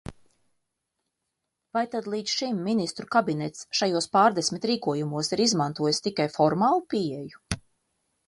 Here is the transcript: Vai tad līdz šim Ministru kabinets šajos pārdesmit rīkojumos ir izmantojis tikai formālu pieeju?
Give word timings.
Vai 1.77 1.81
tad 1.95 2.07
līdz 2.13 2.31
šim 2.37 2.63
Ministru 2.69 3.09
kabinets 3.15 3.67
šajos 3.81 4.09
pārdesmit 4.17 4.65
rīkojumos 4.71 5.29
ir 5.37 5.45
izmantojis 5.45 6.03
tikai 6.07 6.27
formālu 6.39 6.81
pieeju? 6.95 7.43